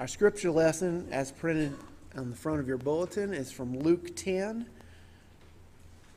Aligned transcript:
Our 0.00 0.08
scripture 0.08 0.50
lesson, 0.50 1.08
as 1.12 1.30
printed 1.30 1.74
on 2.16 2.30
the 2.30 2.36
front 2.36 2.58
of 2.58 2.66
your 2.66 2.78
bulletin, 2.78 3.34
is 3.34 3.52
from 3.52 3.78
Luke 3.80 4.16
10, 4.16 4.64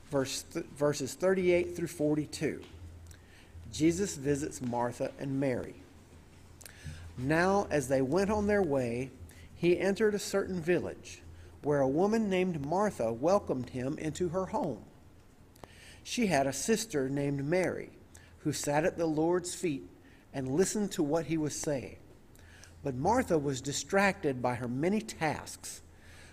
verse 0.10 0.44
th- 0.54 0.66
verses 0.68 1.16
38 1.16 1.76
through 1.76 1.88
42. 1.88 2.62
Jesus 3.74 4.16
visits 4.16 4.62
Martha 4.62 5.12
and 5.20 5.38
Mary. 5.38 5.76
Now, 7.18 7.68
as 7.70 7.90
they 7.90 8.02
went 8.02 8.32
on 8.32 8.48
their 8.48 8.62
way, 8.64 9.12
he 9.54 9.78
entered 9.78 10.16
a 10.16 10.20
certain 10.20 10.62
village 10.62 11.22
where 11.62 11.82
a 11.82 11.86
woman 11.86 12.30
named 12.30 12.66
Martha 12.66 13.12
welcomed 13.12 13.72
him 13.72 13.98
into 13.98 14.30
her 14.30 14.46
home. 14.46 14.86
She 16.06 16.28
had 16.28 16.48
a 16.48 16.54
sister 16.54 17.10
named 17.10 17.44
Mary 17.44 17.90
who 18.44 18.54
sat 18.54 18.86
at 18.86 18.98
the 18.98 19.08
Lord's 19.08 19.54
feet 19.54 19.90
and 20.34 20.56
listened 20.56 20.94
to 20.94 21.04
what 21.04 21.26
he 21.26 21.38
was 21.38 21.54
saying. 21.54 21.98
But 22.84 22.96
Martha 22.96 23.38
was 23.38 23.62
distracted 23.62 24.42
by 24.42 24.56
her 24.56 24.68
many 24.68 25.00
tasks. 25.00 25.82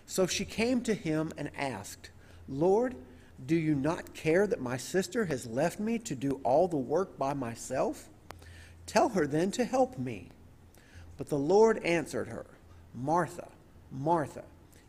So 0.04 0.26
she 0.26 0.44
came 0.44 0.80
to 0.82 0.94
him 0.94 1.32
and 1.38 1.50
asked, 1.56 2.10
Lord, 2.48 2.96
do 3.46 3.54
you 3.54 3.74
not 3.74 4.12
care 4.14 4.46
that 4.46 4.60
my 4.60 4.76
sister 4.76 5.24
has 5.26 5.46
left 5.46 5.78
me 5.78 5.98
to 6.00 6.14
do 6.14 6.40
all 6.42 6.66
the 6.66 6.76
work 6.76 7.16
by 7.16 7.32
myself? 7.32 8.08
Tell 8.86 9.10
her 9.10 9.26
then 9.26 9.52
to 9.52 9.64
help 9.64 9.98
me. 9.98 10.30
But 11.16 11.28
the 11.28 11.38
Lord 11.38 11.78
answered 11.84 12.28
her, 12.28 12.46
Martha, 12.94 13.48
Martha, 13.92 14.42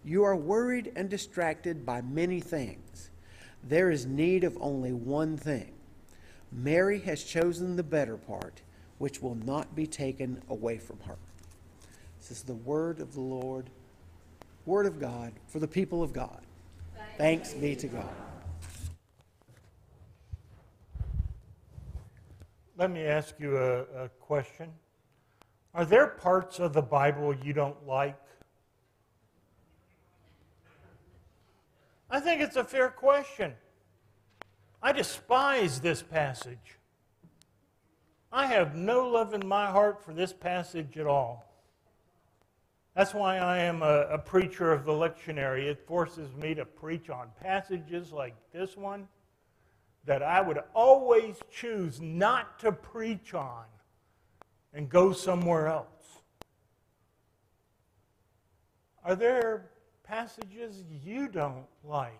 you 0.04 0.24
are 0.24 0.36
worried 0.36 0.92
and 0.96 1.10
distracted 1.10 1.86
by 1.86 2.02
many 2.02 2.40
things. 2.40 3.12
There 3.64 3.92
is 3.92 4.08
need 4.08 4.44
of 4.44 4.58
only 4.60 4.92
one 4.92 5.38
thing. 5.38 5.74
Mary 6.52 7.00
has 7.02 7.24
chosen 7.24 7.76
the 7.76 7.84
better 7.84 8.18
part, 8.18 8.62
which 8.98 9.22
will 9.22 9.36
not 9.36 9.76
be 9.76 9.86
taken 9.86 10.42
away 10.50 10.80
from 10.80 11.00
her. 11.02 11.18
This 12.22 12.38
is 12.38 12.44
the 12.44 12.54
word 12.54 13.00
of 13.00 13.14
the 13.14 13.20
Lord, 13.20 13.72
word 14.68 14.86
of 14.86 15.00
God 15.00 15.34
for 15.48 15.58
the 15.58 15.68
people 15.68 16.04
of 16.04 16.14
God. 16.14 16.42
Thanks 17.18 17.54
be 17.54 17.76
to 17.76 17.88
God. 17.88 18.10
Let 22.78 22.92
me 22.92 23.02
ask 23.02 23.40
you 23.40 23.58
a, 23.58 23.82
a 24.04 24.10
question. 24.20 24.70
Are 25.74 25.84
there 25.84 26.06
parts 26.06 26.60
of 26.60 26.74
the 26.74 26.82
Bible 26.84 27.36
you 27.44 27.54
don't 27.54 27.88
like? 27.88 28.20
I 32.08 32.20
think 32.20 32.40
it's 32.42 32.56
a 32.56 32.64
fair 32.64 32.90
question. 32.90 33.54
I 34.84 34.92
despise 34.92 35.80
this 35.80 36.04
passage. 36.04 36.78
I 38.32 38.46
have 38.46 38.76
no 38.76 39.08
love 39.08 39.34
in 39.34 39.48
my 39.48 39.72
heart 39.72 40.04
for 40.04 40.14
this 40.14 40.32
passage 40.34 40.98
at 40.98 41.08
all. 41.08 41.51
That's 42.96 43.14
why 43.14 43.38
I 43.38 43.60
am 43.60 43.84
a, 43.84 44.08
a, 44.12 44.18
preacher 44.18 44.74
of 44.74 44.84
the 44.84 44.92
lectionary. 44.92 45.64
It 45.64 45.88
forces 45.88 46.36
me 46.36 46.54
to 46.56 46.66
preach 46.66 47.10
on 47.10 47.30
passages 47.42 48.12
like 48.12 48.36
this 48.52 48.76
one 48.76 49.08
that 50.06 50.22
I 50.22 50.42
would 50.42 50.60
always 50.74 51.38
choose 51.50 52.02
not 52.02 52.60
to 52.60 52.72
preach 52.72 53.34
on 53.34 53.66
and 54.74 54.90
go 54.90 55.14
somewhere 55.14 55.68
else. 55.68 55.88
Are 59.06 59.16
there 59.16 59.70
passages 60.04 60.84
you 61.04 61.28
don't 61.28 61.66
like? 61.84 62.20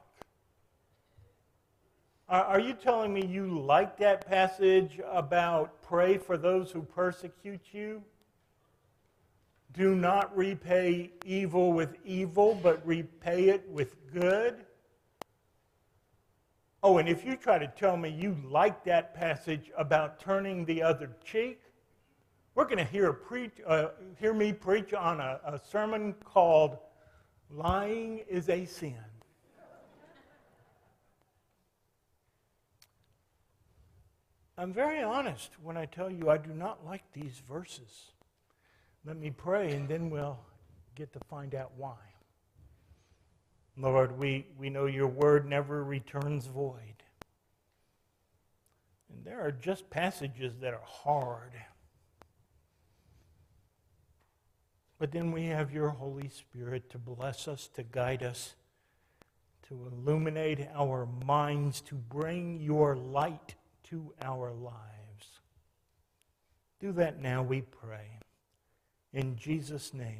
Are 2.30 2.62
you 2.62 2.74
telling 2.74 3.14
me 3.14 3.26
you 3.26 3.60
like 3.60 3.98
that 3.98 4.26
passage 4.26 5.02
about 5.12 5.82
pray 5.82 6.18
for 6.18 6.38
those 6.38 6.72
who 6.72 6.82
persecute 6.82 7.60
you? 7.74 8.02
Do 9.74 9.96
not 9.96 10.36
repay 10.36 11.12
evil 11.26 11.72
with 11.72 11.96
evil, 12.04 12.60
but 12.62 12.86
repay 12.86 13.50
it 13.50 13.68
with 13.70 13.96
good? 14.12 14.66
Oh, 16.84 16.98
and 16.98 17.08
if 17.08 17.24
you 17.24 17.36
try 17.36 17.60
to 17.60 17.68
tell 17.68 17.96
me 17.96 18.10
you 18.10 18.36
like 18.44 18.84
that 18.86 19.14
passage 19.14 19.72
about 19.78 20.20
turning 20.20 20.66
the 20.66 20.82
other 20.82 21.12
cheek, 21.24 21.62
we're 22.56 22.66
going 22.66 22.80
to 22.80 22.84
hear, 22.84 23.14
preach, 23.14 23.54
uh, 23.66 23.90
hear 24.20 24.34
me 24.34 24.52
preach 24.52 24.94
on 24.94 25.20
a, 25.22 25.40
a 25.46 25.60
sermon 25.72 26.16
called 26.26 26.78
Lying 27.50 28.20
is 28.28 28.50
a 28.50 28.66
Sin. 28.66 28.96
I'm 34.58 34.74
very 34.74 35.02
honest 35.02 35.52
when 35.64 35.78
I 35.78 35.86
tell 35.86 36.12
you 36.12 36.30
I 36.30 36.38
do 36.38 36.54
not 36.54 36.86
like 36.86 37.04
these 37.14 37.42
verses. 37.48 38.12
Let 39.06 39.18
me 39.18 39.32
pray 39.32 39.72
and 39.72 39.88
then 39.88 40.10
we'll 40.10 40.40
get 40.96 41.12
to 41.14 41.20
find 41.30 41.56
out 41.56 41.72
why. 41.76 41.98
Lord, 43.78 44.20
we, 44.20 44.46
we 44.58 44.70
know 44.70 44.86
your 44.86 45.08
word 45.08 45.48
never 45.48 45.84
returns 45.84 46.46
void. 46.46 47.04
And 49.10 49.26
there 49.26 49.42
are 49.42 49.52
just 49.52 49.90
passages 49.90 50.54
that 50.62 50.74
are 50.74 50.86
hard. 50.86 51.54
But 55.00 55.12
then 55.12 55.32
we 55.32 55.46
have 55.46 55.72
your 55.72 55.90
Holy 55.90 56.30
Spirit 56.30 56.90
to 56.92 57.00
bless 57.00 57.48
us, 57.48 57.68
to 57.74 57.82
guide 57.82 58.22
us, 58.22 58.54
to 59.68 59.90
illuminate 59.92 60.68
our 60.76 61.08
minds, 61.26 61.82
to 61.82 61.96
bring 61.96 62.60
your 62.60 62.96
light 62.96 63.56
to 63.86 64.14
our 64.22 64.52
lives. 64.52 65.40
Do 66.80 66.92
that 66.94 67.20
now, 67.20 67.42
we 67.42 67.62
pray. 67.62 68.20
In 69.14 69.36
Jesus' 69.36 69.94
name, 69.94 70.20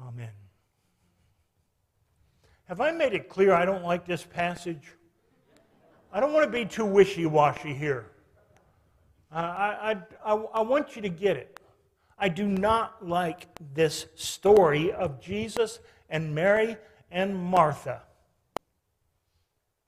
Amen. 0.00 0.30
Have 2.64 2.80
I 2.80 2.90
made 2.90 3.14
it 3.14 3.28
clear 3.28 3.52
I 3.52 3.64
don't 3.64 3.84
like 3.84 4.06
this 4.06 4.24
passage? 4.24 4.92
I 6.12 6.20
don't 6.20 6.32
want 6.32 6.44
to 6.44 6.50
be 6.50 6.64
too 6.64 6.84
wishy 6.84 7.26
washy 7.26 7.72
here. 7.72 8.06
I, 9.30 9.42
I, 9.42 9.96
I, 10.24 10.32
I 10.32 10.60
want 10.62 10.96
you 10.96 11.02
to 11.02 11.08
get 11.08 11.36
it. 11.36 11.60
I 12.18 12.28
do 12.28 12.46
not 12.46 13.06
like 13.06 13.46
this 13.74 14.06
story 14.14 14.92
of 14.92 15.20
Jesus 15.20 15.80
and 16.08 16.34
Mary 16.34 16.76
and 17.10 17.36
Martha. 17.36 18.02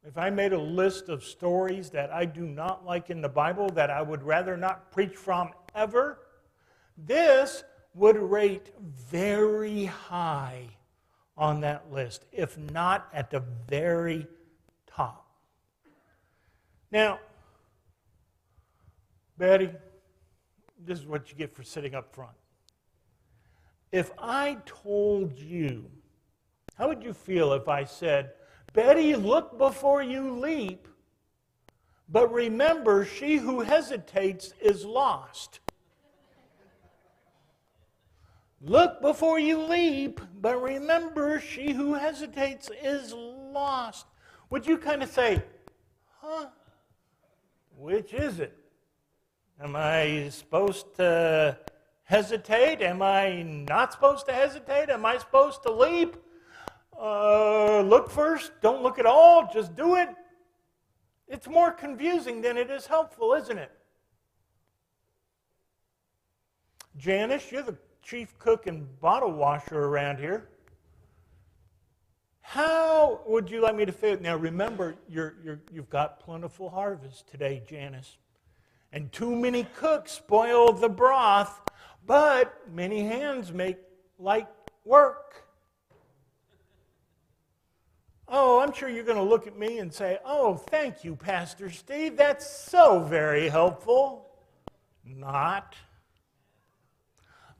If 0.06 0.16
I 0.16 0.30
made 0.30 0.52
a 0.52 0.60
list 0.60 1.08
of 1.08 1.24
stories 1.24 1.90
that 1.90 2.10
I 2.10 2.24
do 2.24 2.42
not 2.42 2.84
like 2.84 3.10
in 3.10 3.20
the 3.20 3.28
Bible, 3.28 3.68
that 3.70 3.90
I 3.90 4.02
would 4.02 4.22
rather 4.22 4.56
not 4.56 4.90
preach 4.90 5.16
from 5.16 5.50
ever, 5.74 6.20
this 7.06 7.64
would 7.94 8.16
rate 8.16 8.72
very 8.80 9.86
high 9.86 10.68
on 11.36 11.60
that 11.60 11.92
list, 11.92 12.24
if 12.32 12.58
not 12.58 13.08
at 13.12 13.30
the 13.30 13.40
very 13.68 14.26
top. 14.86 15.26
Now, 16.90 17.20
Betty, 19.36 19.70
this 20.84 20.98
is 20.98 21.06
what 21.06 21.30
you 21.30 21.36
get 21.36 21.52
for 21.52 21.62
sitting 21.62 21.94
up 21.94 22.12
front. 22.12 22.32
If 23.92 24.10
I 24.18 24.58
told 24.66 25.38
you, 25.38 25.90
how 26.76 26.88
would 26.88 27.02
you 27.02 27.12
feel 27.12 27.52
if 27.52 27.68
I 27.68 27.84
said, 27.84 28.32
Betty, 28.72 29.14
look 29.16 29.58
before 29.58 30.02
you 30.02 30.38
leap, 30.38 30.88
but 32.08 32.32
remember, 32.32 33.04
she 33.04 33.36
who 33.36 33.60
hesitates 33.60 34.52
is 34.60 34.84
lost? 34.84 35.60
Look 38.60 39.00
before 39.00 39.38
you 39.38 39.62
leap, 39.62 40.20
but 40.40 40.60
remember, 40.60 41.40
she 41.40 41.72
who 41.72 41.94
hesitates 41.94 42.70
is 42.82 43.12
lost. 43.14 44.06
Would 44.50 44.66
you 44.66 44.78
kind 44.78 45.02
of 45.02 45.10
say, 45.10 45.42
huh? 46.20 46.46
Which 47.76 48.12
is 48.12 48.40
it? 48.40 48.56
Am 49.60 49.76
I 49.76 50.28
supposed 50.30 50.96
to 50.96 51.56
hesitate? 52.02 52.82
Am 52.82 53.00
I 53.00 53.42
not 53.42 53.92
supposed 53.92 54.26
to 54.26 54.32
hesitate? 54.32 54.90
Am 54.90 55.06
I 55.06 55.18
supposed 55.18 55.62
to 55.62 55.72
leap? 55.72 56.16
Uh, 57.00 57.82
look 57.82 58.10
first, 58.10 58.50
don't 58.60 58.82
look 58.82 58.98
at 58.98 59.06
all, 59.06 59.48
just 59.52 59.76
do 59.76 59.94
it. 59.94 60.08
It's 61.28 61.46
more 61.46 61.70
confusing 61.70 62.40
than 62.40 62.56
it 62.56 62.70
is 62.70 62.86
helpful, 62.86 63.34
isn't 63.34 63.58
it? 63.58 63.70
Janice, 66.96 67.52
you're 67.52 67.62
the 67.62 67.76
chief 68.02 68.38
cook 68.38 68.66
and 68.66 69.00
bottle 69.00 69.32
washer 69.32 69.84
around 69.84 70.18
here. 70.18 70.48
How 72.40 73.20
would 73.26 73.50
you 73.50 73.60
like 73.60 73.76
me 73.76 73.84
to 73.84 73.92
fit? 73.92 74.22
Now, 74.22 74.36
remember, 74.36 74.96
you're, 75.08 75.34
you're, 75.44 75.60
you've 75.70 75.90
got 75.90 76.20
plentiful 76.20 76.70
harvest 76.70 77.28
today, 77.28 77.62
Janice. 77.68 78.16
And 78.90 79.12
too 79.12 79.36
many 79.36 79.64
cooks 79.76 80.12
spoil 80.12 80.72
the 80.72 80.88
broth, 80.88 81.60
but 82.06 82.58
many 82.72 83.04
hands 83.04 83.52
make 83.52 83.76
light 84.18 84.48
work. 84.84 85.44
Oh, 88.26 88.60
I'm 88.60 88.72
sure 88.72 88.88
you're 88.88 89.04
going 89.04 89.18
to 89.18 89.22
look 89.22 89.46
at 89.46 89.58
me 89.58 89.78
and 89.78 89.92
say, 89.92 90.18
Oh, 90.24 90.56
thank 90.56 91.04
you, 91.04 91.16
Pastor 91.16 91.70
Steve. 91.70 92.16
That's 92.16 92.48
so 92.48 93.00
very 93.00 93.48
helpful. 93.48 94.26
Not. 95.04 95.76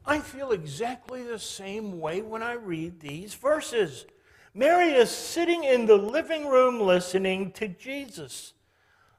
I 0.05 0.19
feel 0.19 0.51
exactly 0.51 1.23
the 1.23 1.39
same 1.39 1.99
way 1.99 2.21
when 2.21 2.41
I 2.41 2.53
read 2.53 2.99
these 2.99 3.33
verses. 3.35 4.05
Mary 4.53 4.91
is 4.93 5.11
sitting 5.11 5.63
in 5.63 5.85
the 5.85 5.97
living 5.97 6.47
room 6.47 6.79
listening 6.79 7.51
to 7.53 7.67
Jesus. 7.67 8.53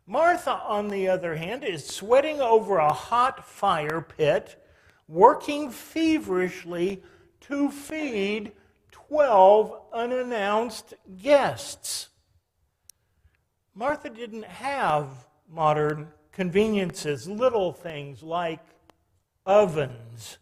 Martha, 0.07 0.53
on 0.53 0.89
the 0.89 1.09
other 1.09 1.37
hand, 1.37 1.63
is 1.63 1.87
sweating 1.87 2.41
over 2.41 2.79
a 2.79 2.93
hot 2.93 3.47
fire 3.47 4.01
pit, 4.01 4.61
working 5.07 5.71
feverishly 5.71 7.03
to 7.43 7.71
feed 7.71 8.53
12 8.91 9.81
unannounced 9.93 10.95
guests. 11.23 12.09
Martha 13.75 14.11
didn't 14.11 14.45
have 14.45 15.07
modern 15.49 16.09
conveniences, 16.33 17.29
little 17.29 17.73
things 17.73 18.23
like 18.23 18.65
ovens 19.47 20.39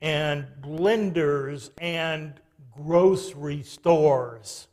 and 0.00 0.46
blenders 0.60 1.70
and 1.78 2.34
grocery 2.70 3.62
stores. 3.62 4.68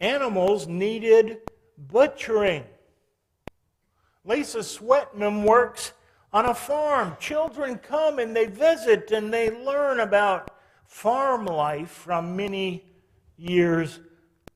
Animals 0.00 0.66
needed 0.66 1.38
butchering. 1.76 2.64
Lisa 4.24 4.58
Swetnam 4.58 5.44
works 5.44 5.92
on 6.32 6.46
a 6.46 6.54
farm. 6.54 7.16
Children 7.18 7.78
come 7.78 8.18
and 8.18 8.34
they 8.34 8.46
visit 8.46 9.10
and 9.10 9.32
they 9.32 9.50
learn 9.50 10.00
about 10.00 10.50
farm 10.86 11.46
life 11.46 11.90
from 11.90 12.36
many 12.36 12.84
years 13.36 14.00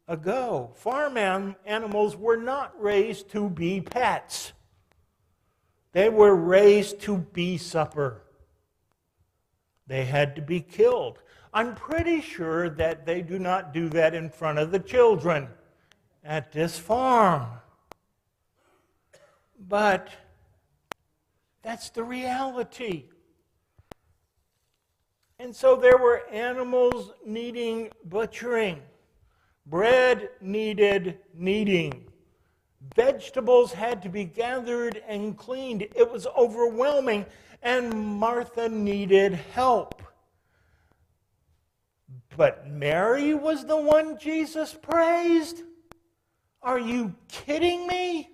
ago. 0.08 0.72
Farm 0.76 1.16
animals 1.16 2.16
were 2.16 2.36
not 2.36 2.72
raised 2.80 3.30
to 3.30 3.48
be 3.48 3.80
pets, 3.80 4.52
they 5.92 6.08
were 6.08 6.34
raised 6.34 7.00
to 7.02 7.18
be 7.18 7.58
supper. 7.58 8.22
They 9.86 10.04
had 10.04 10.36
to 10.36 10.42
be 10.42 10.60
killed. 10.60 11.18
I'm 11.52 11.74
pretty 11.74 12.20
sure 12.20 12.70
that 12.70 13.04
they 13.04 13.20
do 13.20 13.38
not 13.38 13.74
do 13.74 13.88
that 13.90 14.14
in 14.14 14.30
front 14.30 14.58
of 14.58 14.70
the 14.70 14.78
children 14.78 15.48
at 16.24 16.52
this 16.52 16.78
farm. 16.78 17.46
But 19.68 20.08
that's 21.62 21.90
the 21.90 22.04
reality. 22.04 23.04
And 25.38 25.54
so 25.54 25.76
there 25.76 25.98
were 25.98 26.22
animals 26.30 27.12
needing 27.26 27.90
butchering, 28.04 28.80
bread 29.66 30.30
needed 30.40 31.18
kneading, 31.34 32.06
vegetables 32.94 33.72
had 33.72 34.02
to 34.02 34.08
be 34.08 34.24
gathered 34.24 35.02
and 35.06 35.36
cleaned. 35.36 35.82
It 35.82 36.10
was 36.10 36.26
overwhelming, 36.36 37.26
and 37.62 37.94
Martha 37.94 38.68
needed 38.68 39.34
help. 39.34 40.02
But 42.36 42.68
Mary 42.68 43.34
was 43.34 43.64
the 43.64 43.76
one 43.76 44.18
Jesus 44.18 44.74
praised? 44.74 45.62
Are 46.62 46.78
you 46.78 47.14
kidding 47.28 47.86
me? 47.86 48.30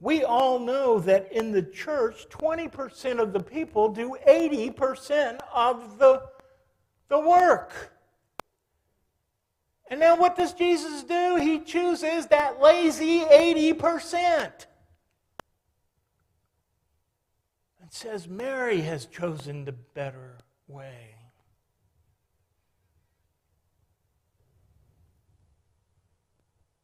We 0.00 0.24
all 0.24 0.58
know 0.58 0.98
that 1.00 1.30
in 1.30 1.52
the 1.52 1.62
church, 1.62 2.26
20% 2.30 3.20
of 3.20 3.32
the 3.32 3.40
people 3.40 3.90
do 3.90 4.16
80% 4.26 5.38
of 5.52 5.98
the, 5.98 6.22
the 7.08 7.20
work. 7.20 7.92
And 9.88 10.00
now 10.00 10.16
what 10.16 10.36
does 10.36 10.54
Jesus 10.54 11.02
do? 11.02 11.36
He 11.36 11.60
chooses 11.60 12.26
that 12.28 12.60
lazy 12.62 13.20
80%. 13.20 14.66
And 17.90 17.94
says, 17.96 18.28
Mary 18.28 18.82
has 18.82 19.04
chosen 19.04 19.64
the 19.64 19.72
better 19.72 20.38
way. 20.68 21.16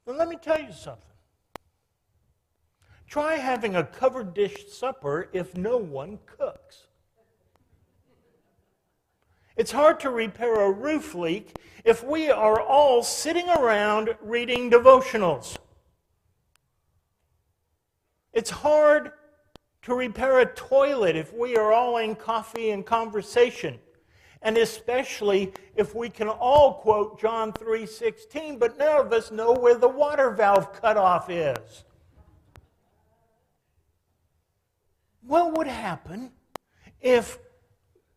Well, 0.04 0.16
let 0.16 0.26
me 0.26 0.34
tell 0.34 0.60
you 0.60 0.72
something. 0.72 1.04
Try 3.06 3.34
having 3.34 3.76
a 3.76 3.84
covered 3.84 4.34
dish 4.34 4.66
supper 4.68 5.28
if 5.32 5.56
no 5.56 5.76
one 5.76 6.18
cooks. 6.26 6.88
It's 9.54 9.70
hard 9.70 10.00
to 10.00 10.10
repair 10.10 10.60
a 10.60 10.72
roof 10.72 11.14
leak 11.14 11.56
if 11.84 12.02
we 12.02 12.30
are 12.30 12.60
all 12.60 13.04
sitting 13.04 13.48
around 13.48 14.16
reading 14.20 14.72
devotionals. 14.72 15.56
It's 18.32 18.50
hard 18.50 19.12
to 19.86 19.94
repair 19.94 20.40
a 20.40 20.46
toilet 20.46 21.14
if 21.14 21.32
we 21.32 21.56
are 21.56 21.72
all 21.72 21.98
in 21.98 22.16
coffee 22.16 22.70
and 22.70 22.84
conversation 22.84 23.78
and 24.42 24.58
especially 24.58 25.52
if 25.76 25.94
we 25.94 26.08
can 26.08 26.28
all 26.28 26.74
quote 26.74 27.20
John 27.20 27.52
3:16 27.52 28.58
but 28.58 28.76
none 28.76 29.06
of 29.06 29.12
us 29.12 29.30
know 29.30 29.52
where 29.52 29.76
the 29.76 29.88
water 29.88 30.32
valve 30.32 30.72
cutoff 30.72 31.30
is. 31.30 31.84
What 35.22 35.56
would 35.56 35.68
happen 35.68 36.32
if 37.00 37.38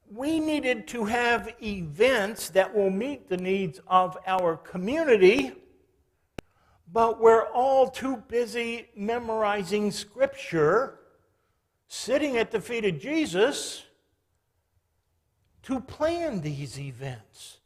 we 0.10 0.40
needed 0.40 0.88
to 0.88 1.06
have 1.06 1.54
events 1.62 2.50
that 2.50 2.76
will 2.76 2.90
meet 2.90 3.30
the 3.30 3.38
needs 3.38 3.80
of 3.86 4.18
our 4.26 4.58
community, 4.58 5.52
but 6.92 7.22
we're 7.22 7.46
all 7.50 7.92
too 7.92 8.18
busy 8.28 8.90
memorizing 8.96 9.92
Scripture, 9.92 10.99
sitting 11.90 12.38
at 12.38 12.52
the 12.52 12.62
feet 12.62 12.86
of 12.86 13.00
Jesus, 13.00 13.84
to 15.64 15.82
plan 15.82 16.40
these 16.40 16.80
events, 16.80 17.58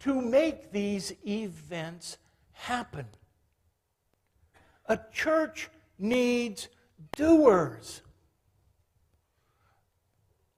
to 0.00 0.20
make 0.20 0.70
these 0.70 1.12
events 1.26 2.18
happen. 2.52 3.06
A 4.86 5.00
church 5.12 5.70
needs 5.98 6.68
doers. 7.16 8.02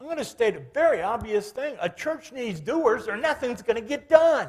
I'm 0.00 0.06
going 0.06 0.19
to 0.19 0.25
state 0.25 0.56
a 0.56 0.62
very 0.75 1.00
obvious 1.00 1.52
thing. 1.52 1.76
A 1.81 1.88
church 1.88 2.32
needs 2.32 2.61
doers, 2.61 3.06
or 3.09 3.17
nothing's 3.17 3.62
going 3.62 3.81
to 3.81 3.88
get 3.88 4.09
done. 4.09 4.49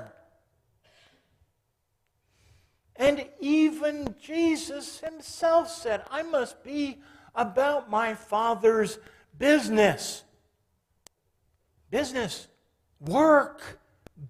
And 2.95 3.27
even 3.39 4.15
Jesus 4.19 4.99
himself 4.99 5.69
said, 5.69 6.01
I 6.09 6.23
must 6.23 6.63
be 6.63 6.97
about 7.37 7.89
my 7.89 8.15
Father's 8.15 8.99
business. 9.37 10.23
Business, 11.89 12.47
work, 12.99 13.79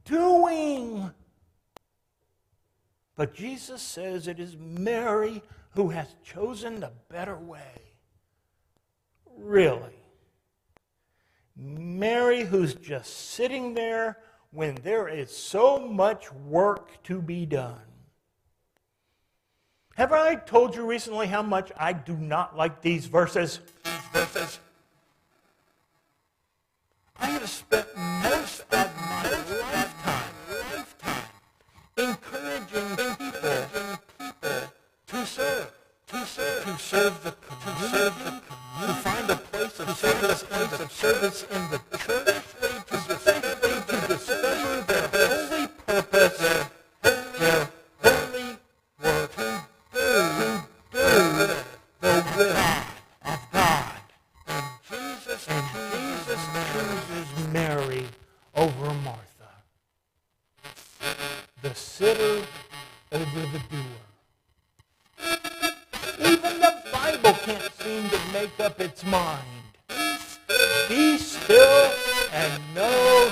doing. 0.05 1.11
But 3.15 3.33
Jesus 3.33 3.81
says 3.81 4.27
it 4.27 4.39
is 4.39 4.55
Mary 4.57 5.41
who 5.71 5.89
has 5.89 6.07
chosen 6.23 6.79
the 6.79 6.91
better 7.09 7.37
way. 7.37 7.81
Really? 9.37 9.95
Mary, 11.55 12.43
who's 12.43 12.75
just 12.75 13.31
sitting 13.31 13.73
there 13.73 14.19
when 14.51 14.75
there 14.83 15.07
is 15.07 15.35
so 15.35 15.79
much 15.79 16.31
work 16.31 17.01
to 17.03 17.21
be 17.21 17.45
done. 17.45 17.79
Have 19.97 20.13
I 20.13 20.35
told 20.35 20.75
you 20.75 20.85
recently 20.85 21.25
how 21.25 21.41
much 21.41 21.71
I 21.75 21.91
do 21.91 22.15
not 22.15 22.55
like 22.55 22.81
these 22.83 23.07
verses? 23.07 23.61
These 23.83 23.93
verses. 24.13 24.59
I 27.19 27.25
have 27.25 27.49
spent 27.49 27.87
most 27.97 28.61
of 28.71 28.95
my 28.95 29.23
lifetime, 29.23 30.33
lifetime 30.71 31.23
encouraging 31.97 32.95
people, 33.17 33.57
to 35.07 35.25
serve, 35.25 35.71
to 36.05 36.25
serve, 36.27 36.63
to 36.65 36.77
serve 36.77 37.23
the, 37.23 37.35
the, 37.65 38.41
to 38.85 38.93
find 39.01 39.29
a 39.31 39.35
place 39.35 39.79
of 39.79 39.97
service 39.97 40.43
in 41.51 41.71
the 41.71 41.97
church, 41.97 42.46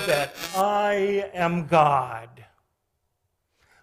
that 0.05 0.35
I 0.55 1.29
am 1.33 1.67
God. 1.67 2.29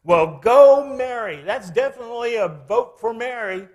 Well, 0.05 0.41
go 0.43 0.95
Mary. 0.97 1.43
That's 1.43 1.71
definitely 1.71 2.37
a 2.37 2.49
vote 2.49 2.99
for 3.01 3.15
Mary. 3.15 3.69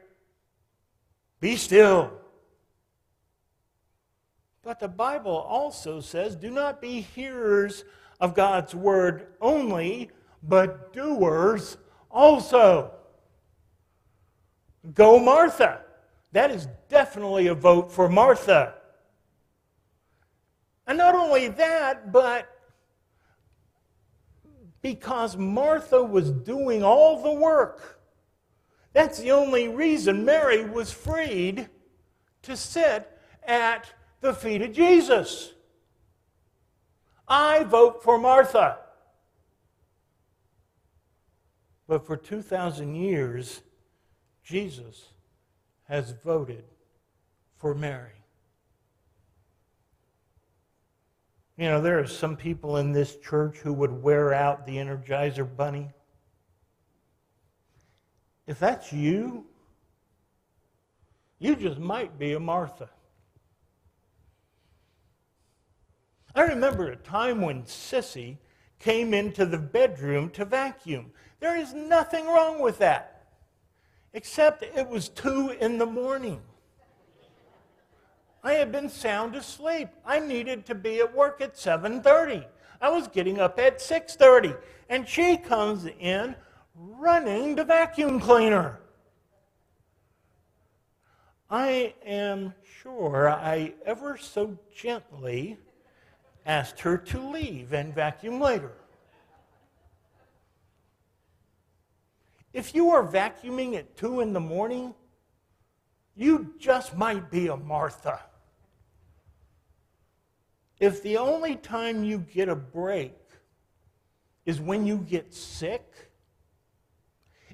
Be 1.39 1.56
still 1.56 2.12
But 4.63 4.80
the 4.80 4.88
Bible 4.88 5.38
also 5.38 6.01
says, 6.01 6.36
do 6.36 6.50
not 6.50 6.82
be 6.82 7.01
hearers 7.01 7.86
of 8.20 8.34
God's 8.34 8.75
word 8.75 9.27
only, 9.39 10.10
but 10.44 10.92
doers 10.92 11.77
also. 12.12 12.92
Go, 14.94 15.20
Martha. 15.20 15.82
That 16.34 16.51
is 16.51 16.68
definitely 16.89 17.48
a 17.48 17.56
vote 17.56 17.92
for 17.92 18.10
Martha. 18.10 18.74
And 20.88 20.98
not 20.98 21.13
only 21.15 21.50
that, 21.50 22.12
but 22.13 22.50
because 24.82 25.36
Martha 25.36 26.01
was 26.01 26.32
doing 26.32 26.82
all 26.82 27.22
the 27.22 27.34
work. 27.34 28.00
That's 28.94 29.20
the 29.20 29.32
only 29.32 29.67
reason 29.67 30.24
Mary 30.24 30.63
was 30.63 30.91
freed 30.91 31.67
to 32.44 32.56
sit 32.56 33.12
at 33.44 33.91
the 34.22 34.34
feet 34.34 34.62
of 34.62 34.72
Jesus. 34.72 35.53
I 37.27 37.65
vote 37.65 38.01
for 38.01 38.17
Martha. 38.17 38.79
But 41.88 42.06
for 42.06 42.15
2,000 42.17 42.96
years, 42.96 43.62
Jesus 44.44 45.10
has 45.84 46.12
voted 46.12 46.63
for 47.58 47.74
Mary. 47.75 48.17
You 51.58 51.66
know, 51.66 51.82
there 51.82 52.00
are 52.00 52.06
some 52.06 52.38
people 52.38 52.78
in 52.78 52.92
this 52.92 53.16
church 53.16 53.58
who 53.58 53.74
would 53.74 54.04
wear 54.04 54.32
out 54.32 54.68
the 54.68 54.76
Energizer 54.76 55.48
Bunny. 55.58 55.90
If 58.46 58.60
that's 58.60 58.94
you, 58.94 59.46
you 61.40 61.56
just 61.56 61.80
might 61.80 62.20
be 62.20 62.34
a 62.34 62.40
Martha. 62.40 62.90
I 66.36 66.42
remember 66.42 66.92
a 66.92 66.96
time 66.96 67.42
when 67.42 67.64
Sissy 67.64 68.38
came 68.78 69.16
into 69.16 69.44
the 69.44 69.58
bedroom 69.58 70.30
to 70.32 70.46
vacuum. 70.46 71.12
There 71.40 71.58
is 71.58 71.74
nothing 71.74 72.28
wrong 72.28 72.62
with 72.62 72.78
that, 72.78 73.30
except 74.14 74.62
it 74.62 74.88
was 74.88 75.10
two 75.10 75.50
in 75.60 75.80
the 75.80 75.86
morning. 75.88 76.42
I 78.44 78.53
had 78.53 78.72
been 78.72 78.89
sound 78.89 79.36
asleep. 79.36 79.89
I 80.06 80.20
needed 80.20 80.65
to 80.67 80.75
be 80.75 81.00
at 81.00 81.13
work 81.13 81.41
at 81.41 81.58
7:30. 81.58 82.46
I 82.79 82.89
was 82.89 83.08
getting 83.08 83.39
up 83.39 83.60
at 83.60 83.82
6:30, 83.82 84.56
and 84.89 85.08
she 85.08 85.38
comes 85.38 85.86
in 85.86 86.36
running 86.75 87.56
the 87.56 87.65
vacuum 87.65 88.20
cleaner. 88.20 88.79
I 91.50 91.96
am 92.06 92.53
sure 92.82 93.29
I 93.29 93.74
ever 93.86 94.17
so 94.17 94.58
gently 94.74 95.58
asked 96.46 96.82
her 96.82 96.98
to 96.98 97.20
leave 97.20 97.74
and 97.74 97.94
vacuum 97.94 98.39
later. 98.39 98.74
If 102.53 102.75
you 102.75 102.91
are 102.91 103.03
vacuuming 103.03 103.75
at 103.75 103.96
2 103.98 104.22
in 104.22 104.34
the 104.34 104.39
morning, 104.39 104.94
you 106.18 106.54
just 106.58 106.98
might 106.98 107.30
be 107.30 107.48
a 107.48 107.56
Martha. 107.56 108.20
If 110.80 111.04
the 111.04 111.18
only 111.18 111.56
time 111.56 112.04
you 112.04 112.20
get 112.20 112.50
a 112.50 112.56
break 112.56 113.16
is 114.46 114.60
when 114.60 114.86
you 114.86 114.98
get 114.98 115.34
sick, 115.34 115.84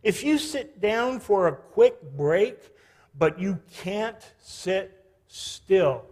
if 0.02 0.24
you 0.24 0.38
sit 0.38 0.82
down 0.82 1.20
for 1.20 1.48
a 1.48 1.56
quick 1.56 2.02
break, 2.16 2.58
but 3.18 3.40
you 3.40 3.60
can't 3.72 4.34
sit 4.40 5.06
still 5.28 6.06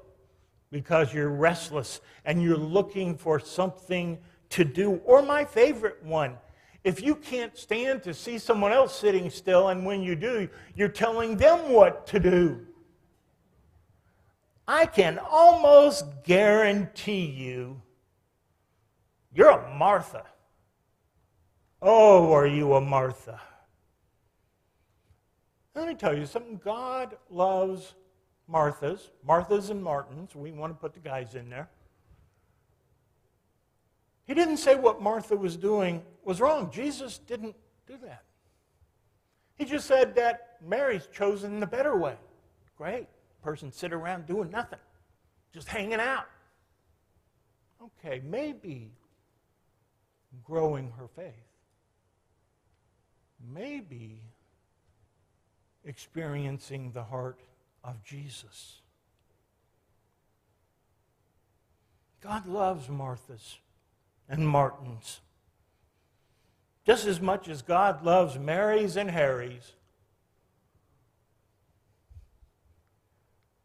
because 0.71 1.13
you're 1.13 1.29
restless 1.29 2.01
and 2.25 2.41
you're 2.41 2.57
looking 2.57 3.17
for 3.17 3.39
something 3.39 4.17
to 4.49 4.65
do, 4.65 5.01
or 5.05 5.21
my 5.21 5.45
favorite 5.45 6.03
one, 6.03 6.37
if 6.83 7.01
you 7.01 7.15
can't 7.15 7.57
stand 7.57 8.03
to 8.03 8.13
see 8.13 8.37
someone 8.37 8.71
else 8.71 8.97
sitting 8.97 9.29
still, 9.29 9.69
and 9.69 9.85
when 9.85 10.01
you 10.01 10.15
do, 10.15 10.49
you're 10.75 10.87
telling 10.87 11.37
them 11.37 11.71
what 11.71 12.07
to 12.07 12.19
do. 12.19 12.65
I 14.67 14.85
can 14.85 15.19
almost 15.19 16.05
guarantee 16.23 17.25
you 17.25 17.81
you're 19.33 19.49
a 19.49 19.75
Martha. 19.75 20.23
Oh, 21.81 22.31
are 22.33 22.47
you 22.47 22.73
a 22.73 22.81
Martha? 22.81 23.39
Let 25.73 25.87
me 25.87 25.95
tell 25.95 26.17
you 26.17 26.25
something. 26.25 26.59
God 26.63 27.17
loves 27.29 27.93
Marthas, 28.51 29.09
Marthas 29.27 29.69
and 29.69 29.81
Martins. 29.81 30.35
We 30.35 30.51
want 30.51 30.73
to 30.73 30.79
put 30.79 30.93
the 30.93 30.99
guys 30.99 31.35
in 31.35 31.49
there. 31.49 31.69
He 34.27 34.33
didn't 34.33 34.57
say 34.57 34.75
what 34.75 35.01
Martha 35.01 35.35
was 35.35 35.55
doing 35.55 36.03
was 36.23 36.39
wrong. 36.39 36.71
Jesus 36.71 37.17
didn't 37.17 37.55
do 37.87 37.97
that. 38.03 38.23
He 39.55 39.65
just 39.65 39.87
said 39.87 40.15
that 40.15 40.57
Mary's 40.65 41.07
chosen 41.07 41.59
the 41.59 41.67
better 41.67 41.97
way. 41.97 42.15
Great. 42.77 43.07
Person 43.43 43.71
sit 43.71 43.91
around 43.91 44.27
doing 44.27 44.51
nothing, 44.51 44.79
just 45.53 45.67
hanging 45.67 45.99
out. 45.99 46.25
Okay, 47.83 48.21
maybe 48.23 48.91
growing 50.43 50.91
her 50.97 51.07
faith. 51.07 51.33
Maybe 53.53 54.21
experiencing 55.83 56.91
the 56.91 57.03
heart 57.03 57.39
of 57.83 58.03
Jesus. 58.03 58.81
God 62.21 62.45
loves 62.45 62.87
Marthas 62.87 63.57
and 64.29 64.47
Martins 64.47 65.21
just 66.85 67.05
as 67.05 67.21
much 67.21 67.47
as 67.47 67.61
God 67.61 68.03
loves 68.03 68.37
Marys 68.37 68.97
and 68.97 69.09
Harrys. 69.09 69.73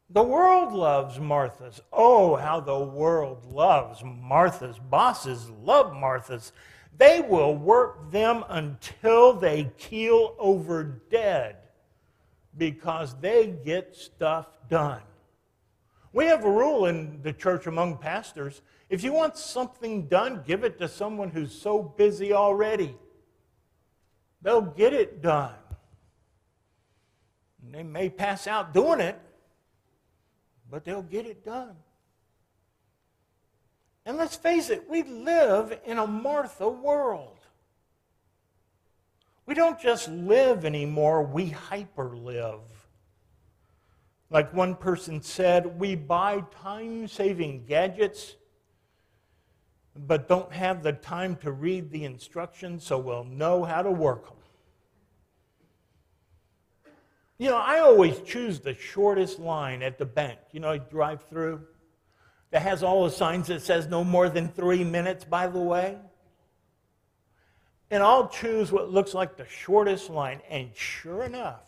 The 0.09 0.23
world 0.23 0.71
loves 0.71 1.17
Marthas. 1.17 1.81
Oh, 1.91 2.35
how 2.35 2.59
the 2.59 2.79
world 2.79 3.45
loves 3.45 4.01
Marthas. 4.03 4.79
Bosses 4.89 5.49
love 5.63 5.93
Marthas. 5.93 6.51
They 6.97 7.21
will 7.21 7.55
work 7.55 8.11
them 8.11 8.45
until 8.47 9.33
they 9.33 9.71
keel 9.77 10.35
over 10.39 10.83
dead 10.83 11.57
because 12.57 13.15
they 13.19 13.47
get 13.65 13.95
stuff 13.95 14.47
done. 14.69 15.01
We 16.13 16.25
have 16.25 16.45
a 16.45 16.51
rule 16.51 16.85
in 16.85 17.21
the 17.21 17.33
church 17.33 17.67
among 17.67 17.97
pastors 17.97 18.61
if 18.89 19.03
you 19.03 19.11
want 19.11 19.37
something 19.37 20.07
done, 20.07 20.43
give 20.45 20.63
it 20.63 20.79
to 20.79 20.87
someone 20.87 21.29
who's 21.29 21.53
so 21.53 21.81
busy 21.83 22.31
already. 22.31 22.95
They'll 24.41 24.61
get 24.61 24.93
it 24.93 25.21
done. 25.21 25.55
And 27.63 27.73
they 27.73 27.83
may 27.83 28.09
pass 28.09 28.47
out 28.47 28.73
doing 28.73 28.99
it, 28.99 29.19
but 30.69 30.85
they'll 30.85 31.01
get 31.01 31.25
it 31.25 31.43
done. 31.43 31.75
And 34.05 34.17
let's 34.17 34.35
face 34.35 34.69
it, 34.69 34.89
we 34.89 35.03
live 35.03 35.77
in 35.85 35.97
a 35.97 36.07
Martha 36.07 36.69
world. 36.69 37.39
We 39.45 39.53
don't 39.53 39.79
just 39.79 40.09
live 40.09 40.65
anymore, 40.65 41.23
we 41.23 41.49
hyper 41.49 42.15
live. 42.15 42.61
Like 44.29 44.53
one 44.53 44.75
person 44.75 45.21
said, 45.21 45.79
we 45.79 45.95
buy 45.95 46.43
time 46.61 47.07
saving 47.07 47.65
gadgets, 47.65 48.35
but 50.05 50.27
don't 50.27 50.51
have 50.51 50.83
the 50.83 50.93
time 50.93 51.35
to 51.37 51.51
read 51.51 51.91
the 51.91 52.03
instructions 52.03 52.83
so 52.83 52.97
we'll 52.97 53.23
know 53.23 53.63
how 53.63 53.81
to 53.81 53.91
work 53.91 54.25
them. 54.25 54.37
You 57.37 57.51
know, 57.51 57.57
I 57.57 57.79
always 57.79 58.19
choose 58.21 58.59
the 58.59 58.73
shortest 58.73 59.39
line 59.39 59.83
at 59.83 59.97
the 59.97 60.05
bank. 60.05 60.39
You 60.51 60.59
know, 60.59 60.71
I 60.71 60.79
drive 60.79 61.23
through 61.29 61.61
that 62.51 62.63
has 62.63 62.81
all 62.81 63.03
the 63.03 63.11
signs 63.11 63.47
that 63.47 63.61
says 63.61 63.87
no 63.87 64.03
more 64.03 64.29
than 64.29 64.47
three 64.49 64.83
minutes, 64.83 65.23
by 65.23 65.47
the 65.47 65.59
way. 65.59 65.97
And 67.91 68.01
I'll 68.01 68.27
choose 68.27 68.71
what 68.71 68.89
looks 68.91 69.13
like 69.13 69.37
the 69.37 69.47
shortest 69.47 70.09
line. 70.09 70.41
And 70.49 70.71
sure 70.73 71.23
enough, 71.23 71.61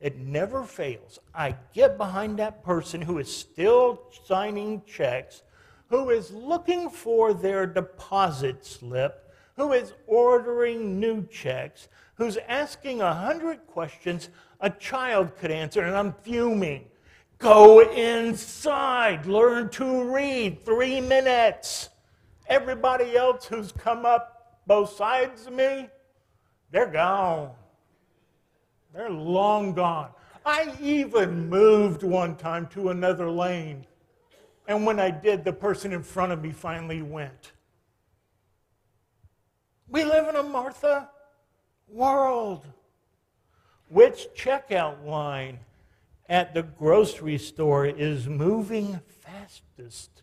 it 0.00 0.18
never 0.18 0.64
fails. 0.64 1.20
I 1.32 1.54
get 1.72 1.96
behind 1.96 2.38
that 2.38 2.64
person 2.64 3.00
who 3.00 3.18
is 3.18 3.34
still 3.34 4.02
signing 4.26 4.82
checks, 4.86 5.42
who 5.88 6.10
is 6.10 6.30
looking 6.32 6.90
for 6.90 7.34
their 7.34 7.66
deposit 7.66 8.64
slip, 8.64 9.32
who 9.56 9.72
is 9.72 9.92
ordering 10.06 10.98
new 10.98 11.26
checks, 11.26 11.88
who's 12.16 12.38
asking 12.48 13.00
a 13.00 13.14
hundred 13.14 13.66
questions 13.66 14.30
a 14.60 14.70
child 14.70 15.36
could 15.36 15.50
answer, 15.50 15.82
and 15.82 15.96
I'm 15.96 16.14
fuming. 16.22 16.86
Go 17.38 17.80
inside, 17.80 19.26
learn 19.26 19.68
to 19.70 20.04
read, 20.04 20.64
three 20.64 21.00
minutes. 21.00 21.90
Everybody 22.46 23.16
else 23.16 23.46
who's 23.46 23.72
come 23.72 24.06
up 24.06 24.60
both 24.66 24.94
sides 24.94 25.46
of 25.46 25.52
me, 25.52 25.88
they're 26.70 26.86
gone. 26.86 27.50
They're 28.94 29.10
long 29.10 29.74
gone. 29.74 30.10
I 30.46 30.72
even 30.80 31.48
moved 31.48 32.02
one 32.02 32.36
time 32.36 32.66
to 32.68 32.90
another 32.90 33.30
lane. 33.30 33.86
And 34.66 34.86
when 34.86 34.98
I 34.98 35.10
did, 35.10 35.44
the 35.44 35.52
person 35.52 35.92
in 35.92 36.02
front 36.02 36.32
of 36.32 36.42
me 36.42 36.50
finally 36.50 37.02
went. 37.02 37.52
We 39.88 40.04
live 40.04 40.28
in 40.28 40.36
a 40.36 40.42
Martha 40.42 41.10
world. 41.88 42.66
Which 43.88 44.28
checkout 44.34 45.04
line 45.04 45.60
at 46.28 46.54
the 46.54 46.62
grocery 46.62 47.38
store 47.38 47.86
is 47.86 48.26
moving 48.26 49.00
fastest? 49.20 50.22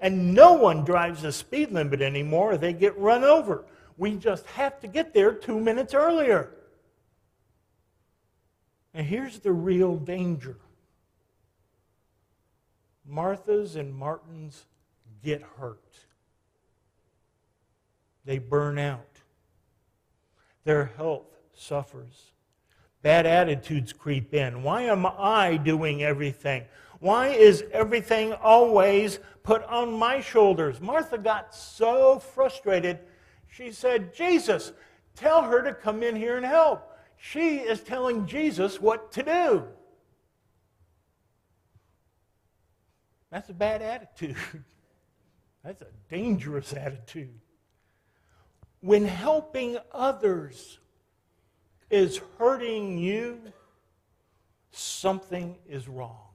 And 0.00 0.34
no 0.34 0.52
one 0.52 0.84
drives 0.84 1.22
the 1.22 1.32
speed 1.32 1.70
limit 1.70 2.02
anymore, 2.02 2.56
they 2.56 2.72
get 2.72 2.98
run 2.98 3.24
over. 3.24 3.64
We 3.96 4.16
just 4.16 4.44
have 4.48 4.78
to 4.80 4.88
get 4.88 5.14
there 5.14 5.32
two 5.32 5.58
minutes 5.58 5.94
earlier. 5.94 6.50
And 8.92 9.06
here's 9.06 9.38
the 9.38 9.52
real 9.52 9.96
danger 9.96 10.58
Martha's 13.06 13.76
and 13.76 13.94
Martin's 13.94 14.66
get 15.22 15.42
hurt, 15.58 15.82
they 18.24 18.38
burn 18.38 18.78
out, 18.78 19.20
their 20.64 20.86
health 20.96 21.36
suffers. 21.54 22.32
Bad 23.02 23.24
attitudes 23.24 23.92
creep 23.92 24.34
in. 24.34 24.64
Why 24.64 24.82
am 24.82 25.06
I 25.06 25.56
doing 25.58 26.02
everything? 26.02 26.64
Why 26.98 27.28
is 27.28 27.64
everything 27.72 28.32
always 28.32 29.20
put 29.42 29.62
on 29.64 29.92
my 29.92 30.20
shoulders? 30.20 30.80
Martha 30.80 31.18
got 31.18 31.54
so 31.54 32.18
frustrated, 32.18 32.98
she 33.48 33.70
said, 33.70 34.14
Jesus, 34.14 34.72
tell 35.14 35.42
her 35.42 35.62
to 35.62 35.72
come 35.72 36.02
in 36.02 36.16
here 36.16 36.36
and 36.36 36.44
help. 36.44 36.98
She 37.16 37.58
is 37.58 37.80
telling 37.80 38.26
Jesus 38.26 38.80
what 38.80 39.12
to 39.12 39.22
do. 39.22 39.64
That's 43.30 43.48
a 43.48 43.54
bad 43.54 43.82
attitude. 43.82 44.36
That's 45.64 45.82
a 45.82 45.88
dangerous 46.10 46.72
attitude. 46.72 47.40
When 48.80 49.04
helping 49.04 49.78
others 49.92 50.78
is 51.90 52.20
hurting 52.38 52.98
you, 52.98 53.40
something 54.70 55.56
is 55.68 55.88
wrong. 55.88 56.26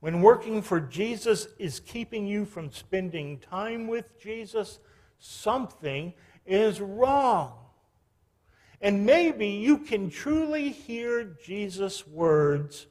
When 0.00 0.20
working 0.20 0.62
for 0.62 0.78
Jesus 0.78 1.48
is 1.58 1.80
keeping 1.80 2.26
you 2.26 2.44
from 2.44 2.70
spending 2.70 3.38
time 3.38 3.88
with 3.88 4.20
Jesus, 4.20 4.78
something 5.18 6.12
is 6.46 6.80
wrong. 6.80 7.54
And 8.80 9.04
maybe 9.04 9.48
you 9.48 9.78
can 9.78 10.08
truly 10.08 10.68
hear 10.70 11.36
Jesus' 11.44 12.06
words 12.06 12.86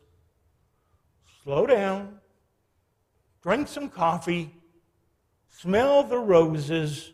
slow 1.47 1.65
down, 1.65 2.19
drink 3.41 3.69
some 3.69 3.87
coffee, 3.87 4.53
smell 5.47 6.03
the 6.03 6.17
roses, 6.17 7.13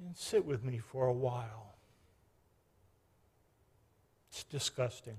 and 0.00 0.16
sit 0.16 0.46
with 0.46 0.62
me 0.62 0.78
for 0.78 1.08
a 1.08 1.12
while. 1.12 1.74
It's 4.30 4.44
disgusting. 4.44 5.16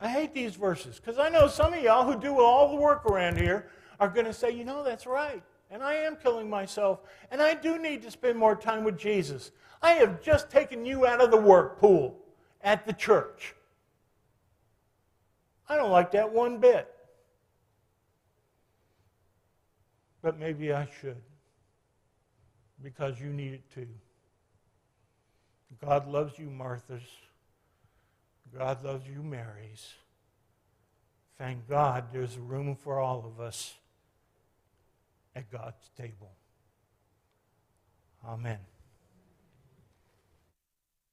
I 0.00 0.10
hate 0.10 0.32
these 0.32 0.54
verses 0.54 1.00
because 1.00 1.18
I 1.18 1.28
know 1.28 1.48
some 1.48 1.74
of 1.74 1.82
y'all 1.82 2.04
who 2.04 2.16
do 2.16 2.38
all 2.38 2.70
the 2.70 2.80
work 2.80 3.04
around 3.04 3.36
here 3.36 3.70
are 3.98 4.08
going 4.08 4.26
to 4.26 4.32
say, 4.32 4.52
you 4.52 4.64
know, 4.64 4.84
that's 4.84 5.08
right. 5.08 5.42
And 5.72 5.82
I 5.82 5.94
am 5.94 6.14
killing 6.14 6.48
myself. 6.48 7.00
And 7.32 7.42
I 7.42 7.54
do 7.54 7.78
need 7.78 8.00
to 8.02 8.12
spend 8.12 8.38
more 8.38 8.54
time 8.54 8.84
with 8.84 8.96
Jesus. 8.96 9.50
I 9.82 9.94
have 9.94 10.22
just 10.22 10.50
taken 10.50 10.86
you 10.86 11.04
out 11.04 11.20
of 11.20 11.32
the 11.32 11.36
work 11.36 11.80
pool 11.80 12.16
at 12.62 12.86
the 12.86 12.92
church. 12.92 13.56
I 15.68 15.76
don't 15.76 15.90
like 15.90 16.12
that 16.12 16.32
one 16.32 16.58
bit. 16.58 16.92
But 20.22 20.38
maybe 20.38 20.72
I 20.72 20.88
should 21.00 21.22
because 22.82 23.20
you 23.20 23.28
need 23.28 23.54
it 23.54 23.70
too. 23.72 23.88
God 25.84 26.08
loves 26.08 26.38
you, 26.38 26.50
Martha's. 26.50 27.02
God 28.56 28.82
loves 28.84 29.06
you, 29.06 29.22
Mary's. 29.22 29.94
Thank 31.36 31.68
God 31.68 32.06
there's 32.12 32.36
room 32.36 32.74
for 32.74 32.98
all 32.98 33.24
of 33.24 33.40
us 33.40 33.74
at 35.36 35.50
God's 35.52 35.88
table. 35.96 36.32
Amen. 38.26 38.58